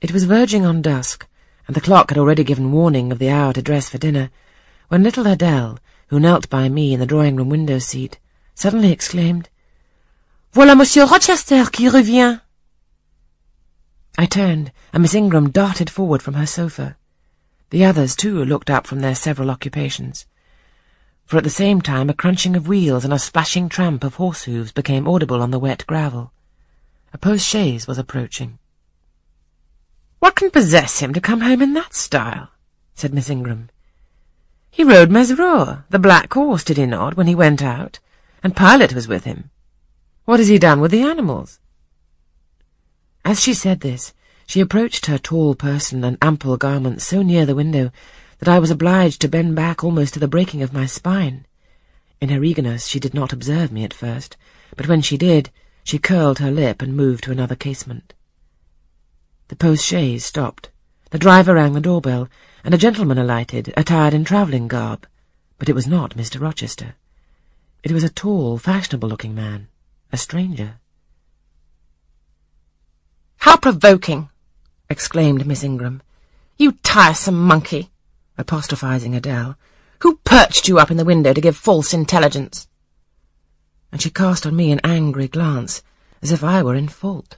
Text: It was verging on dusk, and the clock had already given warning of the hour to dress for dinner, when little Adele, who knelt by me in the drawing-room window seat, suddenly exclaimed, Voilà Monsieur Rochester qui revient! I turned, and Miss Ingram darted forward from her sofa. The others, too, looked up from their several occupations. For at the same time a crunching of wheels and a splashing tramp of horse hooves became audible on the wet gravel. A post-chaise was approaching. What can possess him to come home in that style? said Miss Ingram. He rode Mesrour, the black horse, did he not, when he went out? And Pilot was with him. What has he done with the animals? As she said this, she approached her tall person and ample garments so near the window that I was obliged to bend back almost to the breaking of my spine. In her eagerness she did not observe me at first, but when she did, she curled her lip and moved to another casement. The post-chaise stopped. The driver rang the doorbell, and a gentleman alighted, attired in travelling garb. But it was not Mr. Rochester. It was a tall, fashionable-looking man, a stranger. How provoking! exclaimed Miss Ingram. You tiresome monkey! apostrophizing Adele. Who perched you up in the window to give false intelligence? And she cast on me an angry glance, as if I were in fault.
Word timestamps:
It 0.00 0.12
was 0.12 0.24
verging 0.24 0.64
on 0.64 0.80
dusk, 0.80 1.26
and 1.66 1.76
the 1.76 1.80
clock 1.80 2.10
had 2.10 2.16
already 2.16 2.42
given 2.42 2.72
warning 2.72 3.12
of 3.12 3.18
the 3.18 3.28
hour 3.28 3.52
to 3.52 3.60
dress 3.60 3.90
for 3.90 3.98
dinner, 3.98 4.30
when 4.88 5.02
little 5.02 5.26
Adele, 5.26 5.78
who 6.08 6.18
knelt 6.18 6.48
by 6.48 6.70
me 6.70 6.94
in 6.94 7.00
the 7.00 7.06
drawing-room 7.06 7.50
window 7.50 7.78
seat, 7.78 8.18
suddenly 8.54 8.92
exclaimed, 8.92 9.50
Voilà 10.54 10.74
Monsieur 10.74 11.04
Rochester 11.04 11.66
qui 11.66 11.88
revient! 11.88 12.40
I 14.16 14.24
turned, 14.24 14.72
and 14.92 15.02
Miss 15.02 15.14
Ingram 15.14 15.50
darted 15.50 15.90
forward 15.90 16.22
from 16.22 16.34
her 16.34 16.46
sofa. 16.46 16.96
The 17.68 17.84
others, 17.84 18.16
too, 18.16 18.42
looked 18.42 18.70
up 18.70 18.86
from 18.86 19.00
their 19.00 19.14
several 19.14 19.50
occupations. 19.50 20.26
For 21.26 21.36
at 21.36 21.44
the 21.44 21.50
same 21.50 21.82
time 21.82 22.08
a 22.08 22.14
crunching 22.14 22.56
of 22.56 22.66
wheels 22.66 23.04
and 23.04 23.12
a 23.12 23.18
splashing 23.18 23.68
tramp 23.68 24.02
of 24.02 24.14
horse 24.14 24.44
hooves 24.44 24.72
became 24.72 25.06
audible 25.06 25.42
on 25.42 25.50
the 25.50 25.60
wet 25.60 25.86
gravel. 25.86 26.32
A 27.12 27.18
post-chaise 27.18 27.86
was 27.86 27.98
approaching. 27.98 28.58
What 30.20 30.36
can 30.36 30.50
possess 30.50 31.00
him 31.00 31.12
to 31.14 31.20
come 31.20 31.40
home 31.40 31.62
in 31.62 31.74
that 31.74 31.94
style? 31.94 32.50
said 32.94 33.12
Miss 33.12 33.30
Ingram. 33.30 33.70
He 34.70 34.84
rode 34.84 35.10
Mesrour, 35.10 35.84
the 35.88 35.98
black 35.98 36.32
horse, 36.32 36.62
did 36.62 36.76
he 36.76 36.86
not, 36.86 37.16
when 37.16 37.26
he 37.26 37.34
went 37.34 37.62
out? 37.62 37.98
And 38.42 38.54
Pilot 38.54 38.94
was 38.94 39.08
with 39.08 39.24
him. 39.24 39.50
What 40.26 40.38
has 40.38 40.48
he 40.48 40.58
done 40.58 40.80
with 40.80 40.90
the 40.90 41.02
animals? 41.02 41.58
As 43.24 43.40
she 43.40 43.54
said 43.54 43.80
this, 43.80 44.12
she 44.46 44.60
approached 44.60 45.06
her 45.06 45.18
tall 45.18 45.54
person 45.54 46.04
and 46.04 46.18
ample 46.20 46.56
garments 46.56 47.04
so 47.04 47.22
near 47.22 47.46
the 47.46 47.54
window 47.54 47.90
that 48.38 48.48
I 48.48 48.58
was 48.58 48.70
obliged 48.70 49.20
to 49.22 49.28
bend 49.28 49.56
back 49.56 49.82
almost 49.82 50.14
to 50.14 50.20
the 50.20 50.28
breaking 50.28 50.62
of 50.62 50.72
my 50.72 50.86
spine. 50.86 51.46
In 52.20 52.28
her 52.28 52.44
eagerness 52.44 52.86
she 52.86 53.00
did 53.00 53.14
not 53.14 53.32
observe 53.32 53.72
me 53.72 53.84
at 53.84 53.94
first, 53.94 54.36
but 54.76 54.86
when 54.86 55.00
she 55.00 55.16
did, 55.16 55.50
she 55.82 55.98
curled 55.98 56.40
her 56.40 56.50
lip 56.50 56.82
and 56.82 56.96
moved 56.96 57.24
to 57.24 57.32
another 57.32 57.56
casement. 57.56 58.12
The 59.50 59.56
post-chaise 59.56 60.24
stopped. 60.24 60.70
The 61.10 61.18
driver 61.18 61.54
rang 61.54 61.72
the 61.72 61.80
doorbell, 61.80 62.28
and 62.62 62.72
a 62.72 62.78
gentleman 62.78 63.18
alighted, 63.18 63.74
attired 63.76 64.14
in 64.14 64.24
travelling 64.24 64.68
garb. 64.68 65.08
But 65.58 65.68
it 65.68 65.74
was 65.74 65.88
not 65.88 66.16
Mr. 66.16 66.40
Rochester. 66.40 66.94
It 67.82 67.90
was 67.90 68.04
a 68.04 68.08
tall, 68.08 68.58
fashionable-looking 68.58 69.34
man, 69.34 69.66
a 70.12 70.16
stranger. 70.16 70.74
How 73.38 73.56
provoking! 73.56 74.28
exclaimed 74.88 75.44
Miss 75.44 75.64
Ingram. 75.64 76.00
You 76.56 76.78
tiresome 76.84 77.44
monkey! 77.44 77.90
apostrophizing 78.38 79.16
Adele. 79.16 79.56
Who 80.02 80.18
perched 80.18 80.68
you 80.68 80.78
up 80.78 80.92
in 80.92 80.96
the 80.96 81.04
window 81.04 81.32
to 81.32 81.40
give 81.40 81.56
false 81.56 81.92
intelligence? 81.92 82.68
And 83.90 84.00
she 84.00 84.10
cast 84.10 84.46
on 84.46 84.54
me 84.54 84.70
an 84.70 84.80
angry 84.84 85.26
glance, 85.26 85.82
as 86.22 86.30
if 86.30 86.44
I 86.44 86.62
were 86.62 86.76
in 86.76 86.86
fault. 86.86 87.36